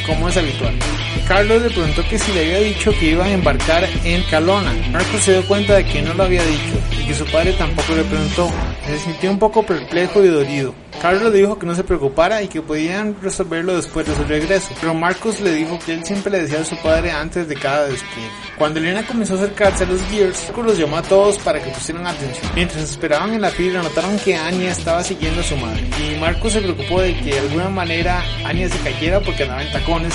[0.06, 0.74] como es habitual.
[1.28, 4.74] Carlos le preguntó que si le había dicho que iban a embarcar en Calona.
[4.92, 7.94] Marcos se dio cuenta de que no lo había dicho y que su padre tampoco
[7.96, 8.52] le preguntó.
[8.86, 10.74] Se sintió un poco perplejo y dolido.
[11.02, 14.70] Carlos le dijo que no se preocupara y que podían resolverlo después de su regreso,
[14.82, 17.88] pero Marcos le dijo que él siempre le decía a su padre antes de cada
[17.88, 18.30] despliegue.
[18.58, 21.70] Cuando Elena comenzó a acercarse a los Gears, Marcos los llamó a todos para que
[21.72, 22.52] pusieran atención.
[22.54, 26.52] Mientras esperaban en la fila, notaron que Anya estaba siguiendo a su madre, y Marcos
[26.52, 30.14] se preocupó de que de alguna manera Anya se cayera porque andaba en tacones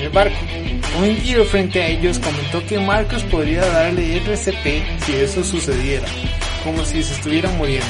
[0.00, 0.36] el barco.
[0.98, 6.06] Un giro frente a ellos comentó que Marcos podría darle RCP si eso sucediera,
[6.64, 7.86] como si se estuvieran muriendo.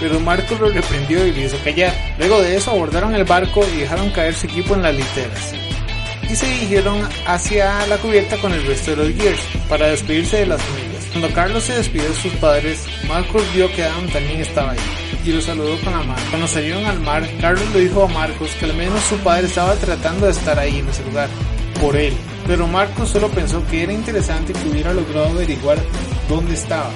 [0.00, 1.94] Pero Marcos lo reprendió y le hizo callar.
[2.18, 5.52] Luego de eso abordaron el barco y dejaron caer su equipo en las literas.
[6.28, 10.46] Y se dirigieron hacia la cubierta con el resto de los Gears para despedirse de
[10.46, 11.04] las familias.
[11.12, 14.78] Cuando Carlos se despidió de sus padres, Marcos vio que Adam también estaba ahí
[15.24, 16.20] y lo saludó con la mano.
[16.30, 19.74] Cuando salieron al mar, Carlos le dijo a Marcos que al menos su padre estaba
[19.74, 21.28] tratando de estar ahí en ese lugar,
[21.80, 22.14] por él.
[22.46, 25.78] Pero Marcos solo pensó que era interesante que hubiera logrado averiguar
[26.28, 26.90] dónde estaba,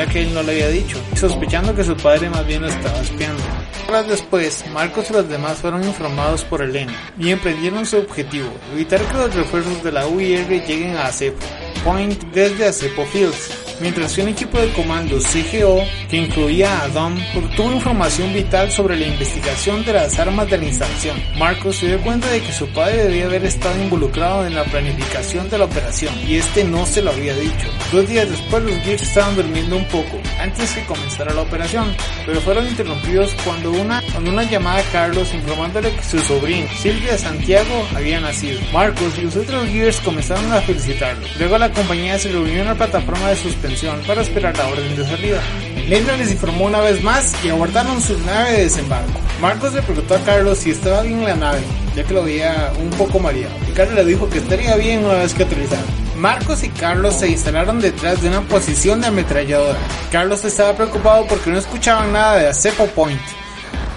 [0.00, 2.98] ya que él no le había dicho, sospechando que su padre más bien lo estaba
[3.00, 3.42] espiando.
[3.86, 9.02] Horas después, Marcos y los demás fueron informados por Elena y emprendieron su objetivo, evitar
[9.02, 11.44] que los refuerzos de la UIR lleguen a Acepo
[11.84, 17.16] Point desde Acepo Fields, mientras que un equipo de comando CGO, que incluía a Dom,
[17.36, 21.16] obtuvo información vital sobre la investigación de las armas de la instalación.
[21.38, 25.48] Marcos se dio cuenta de que su padre debía haber estado involucrado en la planificación
[25.48, 27.68] de la operación, y este no se lo había dicho.
[27.92, 31.94] Dos días después los Gears estaban durmiendo un poco, antes que comenzara la operación,
[32.26, 37.16] pero fueron interrumpidos cuando una, cuando una llamada a Carlos informándole que su sobrino, Silvia
[37.16, 38.60] Santiago, había nacido.
[38.72, 41.26] Marcos y los otros Gears comenzaron a felicitarlo.
[41.38, 43.69] Luego la compañía se reunió en la plataforma de suspensión
[44.06, 45.40] para esperar la orden de salida.
[45.88, 49.20] Lena les informó una vez más y abordaron su nave de desembarco.
[49.40, 51.60] Marcos le preguntó a Carlos si estaba bien en la nave,
[51.94, 53.54] ya que lo veía un poco mareado.
[53.68, 55.84] Y Carlos le dijo que estaría bien una vez que aterrizaran.
[56.16, 59.78] Marcos y Carlos se instalaron detrás de una posición de ametralladora.
[60.10, 63.20] Carlos estaba preocupado porque no escuchaban nada de Acepo Point.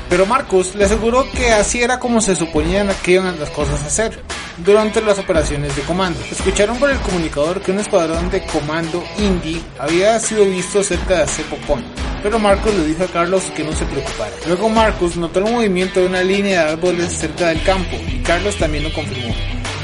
[0.07, 3.87] Pero Marcos le aseguró que así era como se suponían que iban las cosas a
[3.87, 4.19] hacer
[4.57, 6.19] durante las operaciones de comando.
[6.31, 11.23] Escucharon por el comunicador que un escuadrón de comando indie había sido visto cerca de
[11.23, 11.85] Acepo Point,
[12.21, 14.31] pero Marcos le dijo a Carlos que no se preocupara.
[14.47, 18.57] Luego Marcos notó el movimiento de una línea de árboles cerca del campo y Carlos
[18.57, 19.33] también lo confirmó.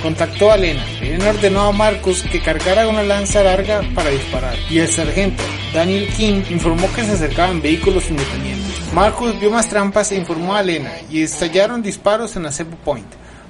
[0.01, 0.86] Contactó a Elena.
[1.01, 6.08] Elena ordenó a Marcos que cargara una lanza larga para disparar y el sargento Daniel
[6.15, 8.93] King informó que se acercaban vehículos independientes.
[8.93, 13.05] Marcos vio más trampas e informó a Elena y estallaron disparos en Acepo Point.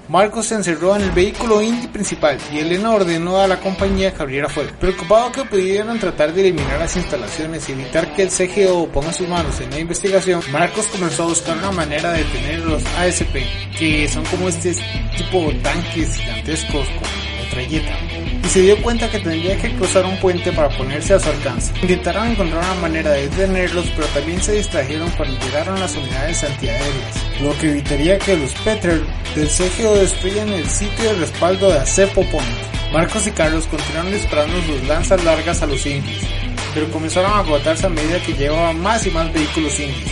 [0.10, 4.24] Marcos se encerró en el vehículo Indy principal y Elena ordenó a la compañía que
[4.24, 4.72] abriera fuego.
[4.80, 9.30] Preocupado que pudieran tratar de eliminar las instalaciones y evitar que el CGO ponga sus
[9.30, 13.36] manos en la investigación, Marcos comenzó a buscar una manera de detener los ASP,
[13.78, 14.76] que son como este
[15.16, 17.19] tipo tanques gigantescos con
[17.58, 21.74] y se dio cuenta que tendría que cruzar un puente para ponerse a su alcance.
[21.82, 27.42] Intentaron encontrar una manera de detenerlos, pero también se distrajeron cuando llegaron las unidades antiaéreas,
[27.42, 29.04] lo que evitaría que los Petrel
[29.36, 32.48] del CGO destruyan el sitio de respaldo de Acepo Point.
[32.92, 36.22] Marcos y Carlos continuaron disparando sus lanzas largas a los indios,
[36.74, 40.12] pero comenzaron a agotarse a medida que llevaban más y más vehículos indios.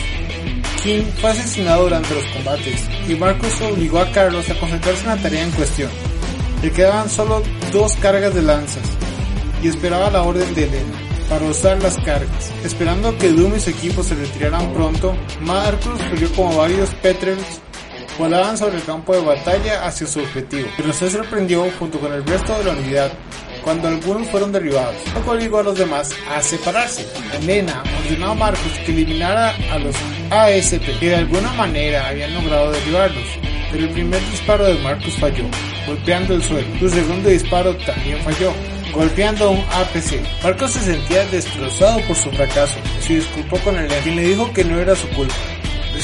[0.83, 5.17] King fue asesinado durante los combates y Marcos obligó a Carlos a concentrarse en la
[5.17, 6.16] tarea en cuestión.
[6.61, 8.83] Le quedaban solo dos cargas de lanzas
[9.61, 10.93] y esperaba la orden de Elena
[11.29, 12.51] para usar las cargas.
[12.63, 17.61] Esperando que Doom y su equipo se retiraran pronto, Marcus vio como varios Petrels
[18.17, 22.25] volaban sobre el campo de batalla hacia su objetivo, pero se sorprendió junto con el
[22.25, 23.11] resto de la unidad
[23.63, 24.95] cuando algunos fueron derribados.
[25.13, 27.05] Luego obligó a los demás a separarse.
[27.41, 29.95] Elena ordenó a Marcus que eliminara a los
[30.31, 33.27] ASP, que de alguna manera habían logrado derribarlos,
[33.71, 35.43] pero el primer disparo de Marcus falló,
[35.87, 36.67] golpeando el suelo.
[36.79, 38.53] Su segundo disparo también falló,
[38.93, 40.21] golpeando a un APC.
[40.43, 44.63] Marcos se sentía destrozado por su fracaso se disculpó con el quien le dijo que
[44.63, 45.33] no era su culpa.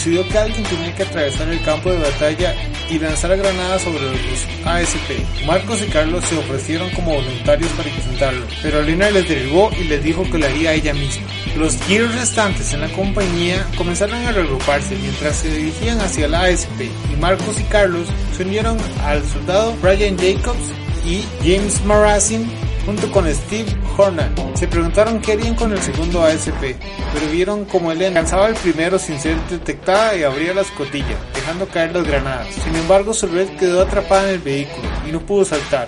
[0.04, 2.54] Decidió que alguien tenía que atravesar el campo de batalla
[2.90, 5.46] y lanzar granadas sobre los ASP.
[5.46, 10.04] Marcos y Carlos se ofrecieron como voluntarios para intentarlo, pero Lena les derribó y les
[10.04, 11.26] dijo que lo haría ella misma.
[11.56, 16.82] Los Gears restantes en la compañía comenzaron a reagruparse mientras se dirigían hacia la ASP
[16.82, 20.74] y Marcos y Carlos se unieron al soldado Brian Jacobs
[21.06, 22.52] y James Marasin
[22.86, 24.34] junto con Steve Hornan.
[24.56, 26.76] Se preguntaron qué harían con el segundo ASP,
[27.14, 31.68] pero vieron como él lanzaba el primero sin ser detectada y abría la escotilla, dejando
[31.68, 32.48] caer las granadas.
[32.54, 35.88] Sin embargo, su red quedó atrapada en el vehículo y no pudo saltar,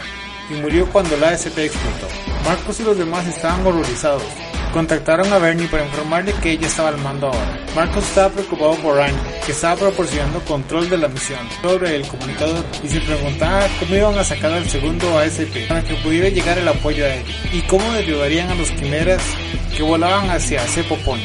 [0.49, 2.08] y murió cuando el ASP explotó.
[2.45, 4.23] Marcos y los demás estaban horrorizados,
[4.75, 7.59] Contactaron a Bernie para informarle que ella estaba al mando ahora.
[7.73, 12.61] Marcos estaba preocupado por Ryan, que estaba proporcionando control de la misión sobre el comunicador
[12.83, 16.67] y se preguntaba cómo iban a sacar al segundo ASP para que pudiera llegar el
[16.67, 19.21] apoyo a él y cómo derribarían a los quimeras
[19.77, 21.23] que volaban hacia Cepo Point.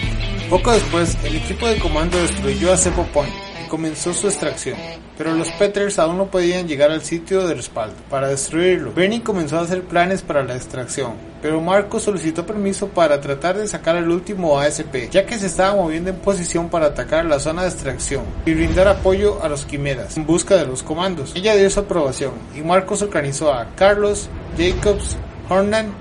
[0.48, 3.34] Poco después, el equipo de comando destruyó a Cepo Point
[3.70, 4.76] comenzó su extracción,
[5.16, 8.92] pero los Peters aún no podían llegar al sitio de respaldo para destruirlo.
[8.92, 13.66] Bernie comenzó a hacer planes para la extracción, pero Marco solicitó permiso para tratar de
[13.66, 17.62] sacar el último ASP, ya que se estaba moviendo en posición para atacar la zona
[17.62, 21.32] de extracción y brindar apoyo a los quimeras en busca de los comandos.
[21.34, 25.16] Ella dio su aprobación y Marcos organizó a Carlos, Jacobs,
[25.48, 25.92] Hornan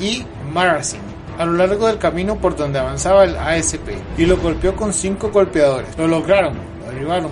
[0.00, 4.74] y Marasin a lo largo del camino por donde avanzaba el ASP y lo golpeó
[4.74, 5.96] con cinco golpeadores.
[5.98, 6.54] Lo lograron,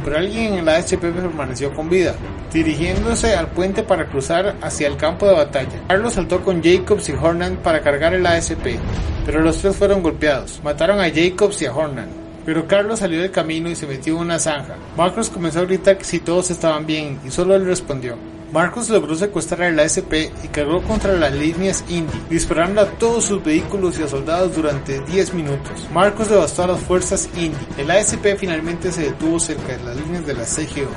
[0.05, 2.15] pero alguien en la ASP permaneció con vida,
[2.53, 5.81] dirigiéndose al puente para cruzar hacia el campo de batalla.
[5.89, 8.79] Carlos saltó con Jacobs y Hornan para cargar el ASP,
[9.25, 10.61] pero los tres fueron golpeados.
[10.63, 12.25] Mataron a Jacobs y a Hornan.
[12.45, 14.75] Pero Carlos salió del camino y se metió en una zanja.
[14.97, 18.17] Marcos comenzó a gritar que si todos estaban bien y solo él respondió.
[18.55, 20.13] Marcos logró secuestrar el ASP
[20.45, 25.01] y cargó contra las líneas Indy, disparando a todos sus vehículos y a soldados durante
[25.01, 25.89] 10 minutos.
[25.93, 27.67] Marcos devastó a las fuerzas Indy.
[27.79, 30.89] El ASP finalmente se detuvo cerca de las líneas de la CGO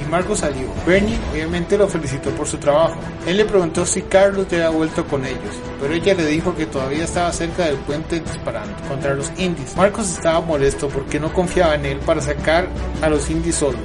[0.00, 0.66] y Marcos salió.
[0.86, 2.98] Bernie obviamente lo felicitó por su trabajo.
[3.26, 6.64] Él le preguntó si Carlos ya había vuelto con ellos, pero ella le dijo que
[6.64, 9.76] todavía estaba cerca del puente disparando contra los indies.
[9.76, 12.66] Marcos estaba molesto porque no confiaba en él para sacar
[13.02, 13.76] a los indies solo.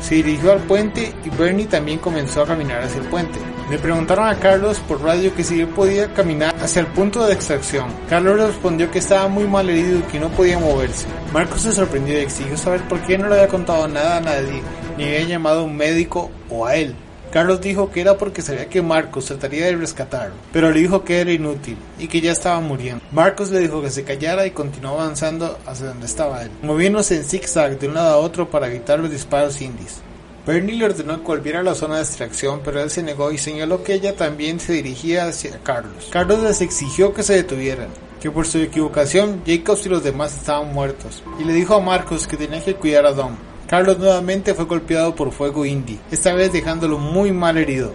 [0.00, 3.38] Se dirigió al puente y Bernie también comenzó a caminar hacia el puente.
[3.70, 7.34] Le preguntaron a Carlos por radio que si él podía caminar hacia el punto de
[7.34, 7.88] extracción.
[8.08, 11.06] Carlos respondió que estaba muy mal herido y que no podía moverse.
[11.32, 14.62] Marcos se sorprendió y exigió saber por qué no le había contado nada a nadie,
[14.96, 16.94] ni había llamado a un médico o a él.
[17.30, 21.20] Carlos dijo que era porque sabía que Marcos trataría de rescatarlo, pero le dijo que
[21.20, 23.04] era inútil y que ya estaba muriendo.
[23.12, 27.24] Marcos le dijo que se callara y continuó avanzando hacia donde estaba él, moviéndose en
[27.24, 30.00] zigzag de un lado a otro para evitar los disparos indios.
[30.46, 33.36] Bernie le ordenó que volviera a la zona de extracción, pero él se negó y
[33.36, 36.08] señaló que ella también se dirigía hacia Carlos.
[36.10, 37.88] Carlos les exigió que se detuvieran,
[38.18, 42.26] que por su equivocación Jacobs y los demás estaban muertos, y le dijo a Marcos
[42.26, 43.36] que tenía que cuidar a Dom.
[43.68, 47.92] Carlos nuevamente fue golpeado por fuego indie, esta vez dejándolo muy mal herido,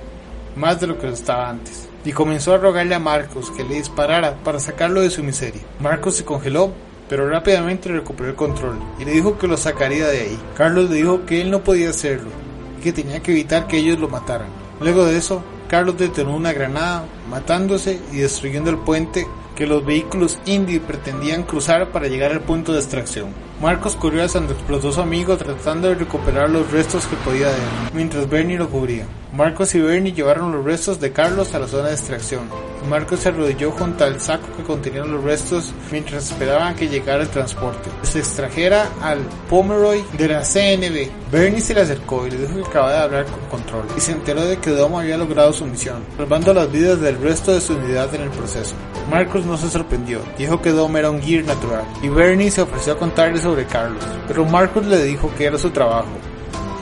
[0.55, 4.35] más de lo que estaba antes, y comenzó a rogarle a Marcos que le disparara
[4.43, 5.63] para sacarlo de su miseria.
[5.79, 6.71] Marcos se congeló,
[7.09, 10.39] pero rápidamente recuperó el control y le dijo que lo sacaría de ahí.
[10.55, 12.29] Carlos le dijo que él no podía hacerlo
[12.77, 14.49] y que tenía que evitar que ellos lo mataran.
[14.79, 20.37] Luego de eso, Carlos detonó una granada, matándose y destruyendo el puente que los vehículos
[20.45, 23.29] Indy pretendían cruzar para llegar al punto de extracción.
[23.61, 27.55] Marcos corrió hacia donde explotó su amigo tratando de recuperar los restos que podía de
[27.55, 29.05] él, mientras Bernie lo cubría.
[29.33, 32.49] Marcos y Bernie llevaron los restos de Carlos a la zona de extracción,
[32.89, 37.29] Marcos se arrodilló junto al saco que contenía los restos mientras esperaban que llegara el
[37.29, 37.89] transporte.
[38.03, 41.31] Se extrajera al Pomeroy de la CNB.
[41.31, 44.11] Bernie se le acercó y le dijo que acababa de hablar con control, y se
[44.11, 47.73] enteró de que Dom había logrado su misión, salvando las vidas del resto de su
[47.73, 48.75] unidad en el proceso.
[49.09, 52.93] Marcos no se sorprendió, dijo que Dom era un gear natural, y Bernie se ofreció
[52.93, 56.09] a contarle sobre Carlos, pero Marcos le dijo que era su trabajo,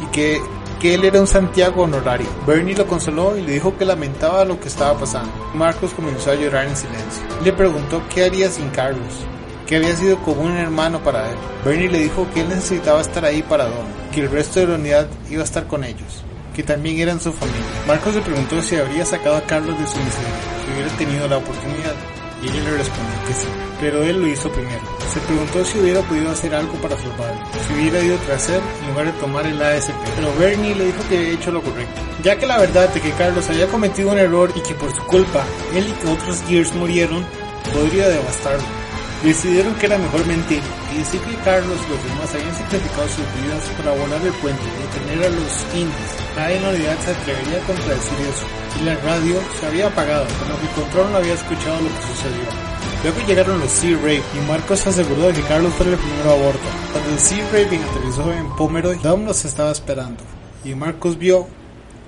[0.04, 0.42] y que,
[0.80, 2.28] que él era un Santiago honorario.
[2.48, 5.32] Bernie lo consoló y le dijo que lamentaba lo que estaba pasando.
[5.54, 7.24] Marcos comenzó a llorar en silencio.
[7.44, 9.26] Le preguntó qué haría sin Carlos,
[9.68, 11.38] que había sido como un hermano para él.
[11.66, 14.76] Bernie le dijo que él necesitaba estar ahí para Dom, que el resto de la
[14.76, 16.24] unidad iba a estar con ellos,
[16.56, 17.62] que también eran su familia.
[17.88, 20.30] Marcos le preguntó si habría sacado a Carlos de su miseria,
[20.66, 23.48] si hubiera tenido la oportunidad y ella le respondió que sí,
[23.80, 24.82] pero él lo hizo primero.
[25.14, 28.88] Se preguntó si hubiera podido hacer algo para salvarlo, si hubiera ido tras él en
[28.90, 32.38] lugar de tomar el ASP, pero Bernie le dijo que había hecho lo correcto, ya
[32.38, 35.46] que la verdad de que Carlos había cometido un error y que por su culpa
[35.76, 37.26] él y otros Gears murieron,
[37.74, 38.64] podría devastarlo.
[39.24, 40.62] Decidieron que era mejor mentir
[40.94, 44.64] y decir que Carlos y los demás habían sacrificado sus vidas para volar el puente
[44.64, 46.21] y detener a los indios.
[46.36, 48.46] Nadie en la unidad se atrevería a contradecir eso
[48.80, 52.08] y la radio se había apagado, por lo que Control no había escuchado lo que
[52.08, 52.72] sucedió.
[53.04, 56.36] Luego llegaron los Sea Raven y Marcos aseguró de que Carlos fue el primero a
[56.36, 56.60] bordo.
[56.92, 60.24] Cuando el Sea Raven aterrizó en Pomeroy, Dom los estaba esperando
[60.64, 61.48] y Marcos vio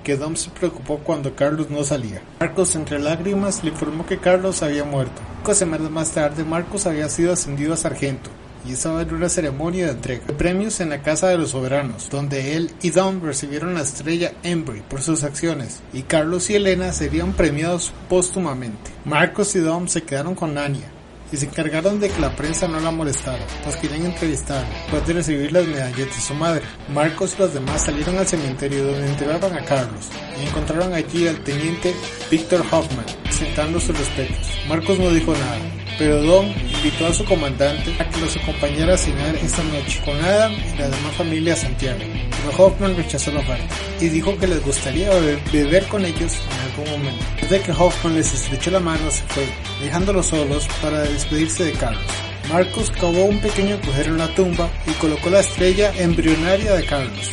[0.02, 2.22] que Dom se preocupó cuando Carlos no salía.
[2.40, 5.20] Marcos entre lágrimas le informó que Carlos había muerto.
[5.38, 8.30] Cinco semanas más tarde Marcos había sido ascendido a sargento
[8.66, 12.08] y estaba en una ceremonia de entrega de premios en la Casa de los Soberanos,
[12.10, 16.92] donde él y Dom recibieron la estrella Embry por sus acciones, y Carlos y Elena
[16.92, 18.90] serían premiados póstumamente.
[19.04, 20.90] Marcos y Dom se quedaron con Anya,
[21.32, 25.12] y se encargaron de que la prensa no la molestara, pues querían entrevistar después de
[25.14, 26.62] recibir las medallas de su madre.
[26.92, 31.42] Marcos y los demás salieron al cementerio donde enterraron a Carlos y encontraron allí al
[31.42, 31.94] teniente
[32.30, 34.58] Victor Hoffman presentando sus respetos.
[34.68, 38.98] Marcos no dijo nada, pero Don invitó a su comandante a que los acompañara a
[38.98, 42.00] cenar esta noche con Adam y la demás familia Santiago.
[42.00, 45.10] Pero Hoffman rechazó la oferta y dijo que les gustaría
[45.52, 47.24] beber, con ellos en algún momento.
[47.40, 49.46] Desde que Hoffman les estrechó la mano se fue,
[49.82, 52.02] dejándolos solos para despedirse de Carlos.
[52.48, 57.30] Marcos cavó un pequeño agujero en la tumba y colocó la estrella embrionaria de Carlos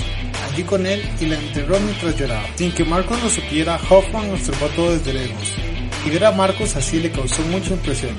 [0.52, 2.45] allí con él y la enterró mientras lloraba.
[2.56, 5.54] Sin que Marcos lo supiera, Hoffman observó todo desde lejos.
[6.05, 8.15] Y ver a Marcos así le causó mucha impresión.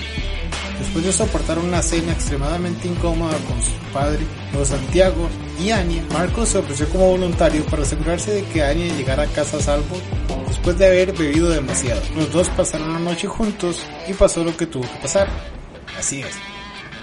[0.79, 4.21] Después de soportar una cena extremadamente incómoda con su padre,
[4.53, 5.29] los Santiago
[5.61, 9.59] y Anya, Marcos se ofreció como voluntario para asegurarse de que Anya llegara a casa
[9.59, 9.97] a salvo
[10.49, 12.01] después de haber bebido demasiado.
[12.17, 15.29] Los dos pasaron la noche juntos y pasó lo que tuvo que pasar.
[15.99, 16.35] Así es.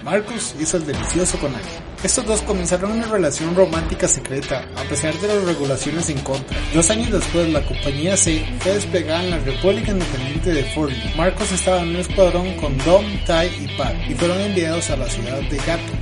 [0.04, 1.89] Marcos hizo el delicioso con Anya.
[2.02, 6.58] Estos dos comenzaron una relación romántica secreta, a pesar de las regulaciones en contra.
[6.74, 11.52] Dos años después, la compañía C fue despegada en la República Independiente de Fort Marcos
[11.52, 15.42] estaba en un escuadrón con Dom, Tai y Pat, y fueron enviados a la ciudad
[15.42, 15.94] de Gato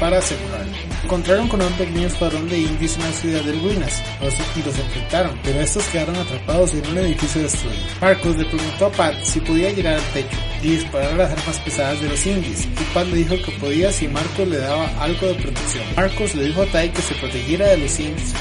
[0.00, 0.72] para asegurarlo.
[1.04, 4.02] Encontraron con un pequeño escuadrón de indios en la ciudad de ruinas
[4.56, 7.78] y los enfrentaron, pero estos quedaron atrapados en un edificio destruido.
[8.00, 12.00] Marcos le preguntó a Pat si podía llegar al techo y disparar las armas pesadas
[12.00, 15.34] de los indios, y Pat le dijo que podía si Marcos le daba algo de
[15.34, 15.84] protección.
[15.96, 18.32] Marcos le dijo a Tai que se protegiera de los indios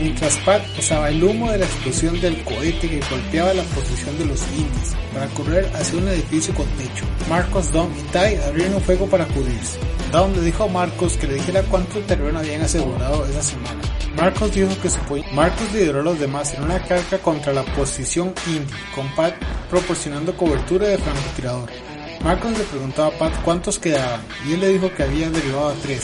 [0.00, 4.26] mientras Pat usaba el humo de la explosión del cohete que golpeaba la posición de
[4.26, 7.04] los indios para correr hacia un edificio con techo.
[7.28, 9.78] Marcos, Dom y Tai abrieron fuego para cubrirse.
[10.12, 13.80] Dom le dijo a Marcos que le dijera cuánto terreno habían asegurado esa semana.
[14.16, 14.98] Marcos dijo que su
[15.32, 19.34] Marcos lideró a los demás en una carga contra la posición indie, con Pat
[19.68, 21.89] proporcionando cobertura de francotirador.
[22.22, 25.74] Marcos le preguntó a Pat cuántos quedaban y él le dijo que había derivado a
[25.74, 26.02] tres,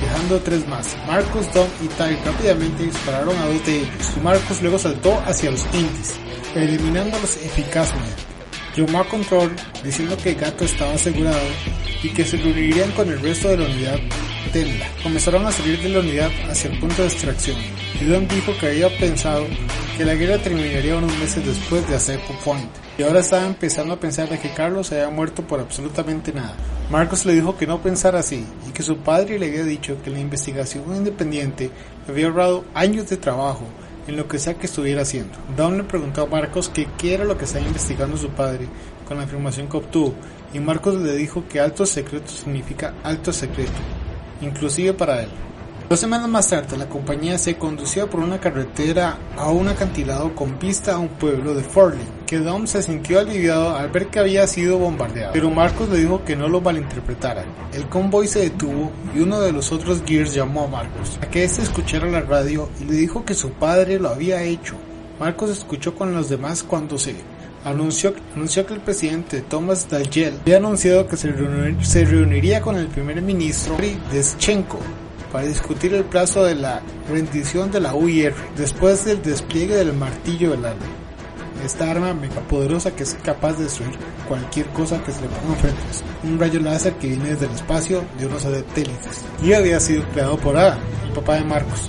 [0.00, 0.96] dejando tres más.
[1.06, 5.52] Marcos, Dom y Ty rápidamente dispararon a dos de ellos y Marcos luego saltó hacia
[5.52, 6.14] los indies,
[6.56, 8.22] eliminándolos eficazmente.
[8.76, 11.38] Llamó a control diciendo que el gato estaba asegurado
[12.02, 14.00] y que se reunirían con el resto de la unidad
[14.52, 14.86] Tenda.
[15.02, 17.56] Comenzaron a salir de la unidad hacia el punto de extracción
[18.00, 19.46] y Don dijo que había pensado
[19.96, 24.00] que la guerra terminaría unos meses después de hacer Point y ahora estaba empezando a
[24.00, 26.56] pensar de que Carlos había muerto por absolutamente nada.
[26.90, 30.10] Marcos le dijo que no pensara así y que su padre le había dicho que
[30.10, 31.70] la investigación independiente
[32.08, 33.64] había ahorrado años de trabajo
[34.06, 35.36] en lo que sea que estuviera haciendo.
[35.56, 38.66] Don le preguntó a Marcos qué era lo que estaba investigando su padre
[39.06, 40.14] con la información que obtuvo
[40.54, 43.72] y Marcos le dijo que alto secreto significa alto secreto,
[44.40, 45.28] inclusive para él.
[45.92, 50.58] Dos semanas más tarde, la compañía se conducía por una carretera a un acantilado con
[50.58, 54.46] vista a un pueblo de Forley, que Dom se sintió aliviado al ver que había
[54.46, 57.44] sido bombardeado, pero Marcos le dijo que no lo malinterpretara.
[57.74, 61.44] El convoy se detuvo y uno de los otros Gears llamó a Marcos a que
[61.44, 64.76] éste escuchara la radio y le dijo que su padre lo había hecho.
[65.20, 67.16] Marcos escuchó con los demás cuando se
[67.66, 71.32] anunció, anunció que el presidente Thomas Dayel había anunciado que se,
[72.06, 73.76] reuniría con el primer ministro
[74.10, 74.78] Deschenko
[75.32, 80.50] para discutir el plazo de la rendición de la UIR después del despliegue del martillo
[80.50, 80.84] del alma.
[81.64, 83.96] Esta arma megapoderosa que es capaz de destruir
[84.28, 85.80] cualquier cosa que se le ponga enfrente.
[86.24, 89.24] Un rayo láser que viene desde el espacio de unos satélites.
[89.42, 91.88] Y había sido creado por Ada, el papá de Marcos.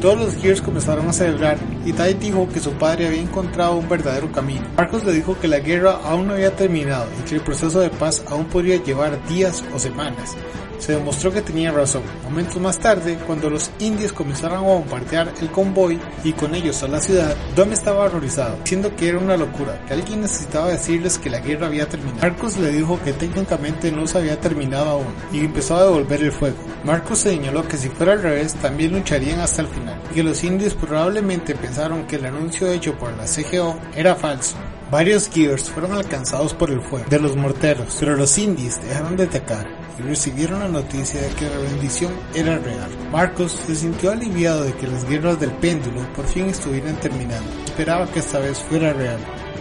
[0.00, 3.88] Todos los Gears comenzaron a celebrar y Tai dijo que su padre había encontrado un
[3.88, 4.66] verdadero camino.
[4.76, 7.90] Marcos le dijo que la guerra aún no había terminado y que el proceso de
[7.90, 10.36] paz aún podría llevar días o semanas
[10.84, 12.02] se demostró que tenía razón.
[12.24, 16.88] Momentos más tarde, cuando los indios comenzaron a bombardear el convoy y con ellos a
[16.88, 21.30] la ciudad, Dom estaba horrorizado, diciendo que era una locura, que alguien necesitaba decirles que
[21.30, 22.20] la guerra había terminado.
[22.20, 26.32] Marcos le dijo que técnicamente no se había terminado aún y empezó a devolver el
[26.32, 26.56] fuego.
[26.84, 30.44] Marcos señaló que si fuera al revés también lucharían hasta el final y que los
[30.44, 34.54] indios probablemente pensaron que el anuncio hecho por la CGO era falso.
[34.92, 39.24] Varios Gears fueron alcanzados por el fuego de los morteros, pero los indios dejaron de
[39.24, 39.66] atacar
[39.98, 42.90] y recibieron la noticia de que la rendición era real.
[43.10, 47.50] Marcos se sintió aliviado de que las guerras del péndulo por fin estuvieran terminando.
[47.64, 49.18] Esperaba que esta vez fuera real.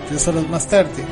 [0.08, 1.04] Tres horas más tarde,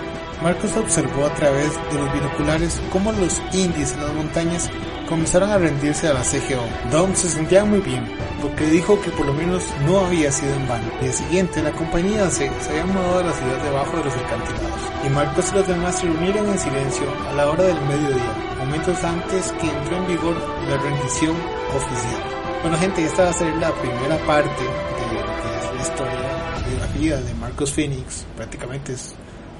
[0.43, 4.70] Marcos observó a través de los binoculares cómo los indies en las montañas
[5.12, 6.64] comenzaron a rendirse a la CGO.
[6.89, 8.05] Dom se sentía muy bien,
[8.41, 10.86] porque dijo que por lo menos no había sido en vano.
[10.95, 14.14] El día siguiente, la compañía se, se había mudado a la ciudad debajo de los
[14.14, 18.55] acantilados, y Marcos y los demás se reunieron en silencio a la hora del mediodía,
[18.57, 20.36] momentos antes que entró en vigor
[20.70, 21.36] la rendición
[21.76, 22.24] oficial.
[22.62, 27.34] Bueno gente, esta va a ser la primera parte de la historia, la biografía de
[27.34, 29.14] Marcos Phoenix, prácticamente es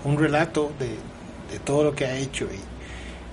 [0.06, 0.96] un relato de,
[1.52, 2.72] de todo lo que ha hecho y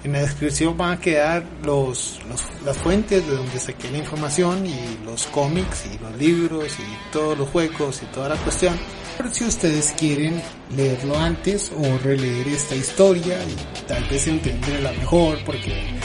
[0.04, 4.64] en la descripción van a quedar los, los, las fuentes de donde saqué la información
[4.66, 8.76] y los cómics y los libros y todos los juegos y toda la cuestión.
[9.16, 10.40] Pero si ustedes quieren
[10.76, 15.98] leerlo antes o releer esta historia y tal vez entenderla mejor porque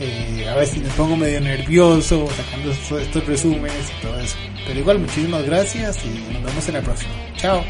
[0.00, 4.36] eh, a veces me pongo medio nervioso sacando estos, estos resúmenes y todo eso.
[4.66, 7.12] Pero igual muchísimas gracias y nos vemos en la próxima.
[7.36, 7.62] Chao.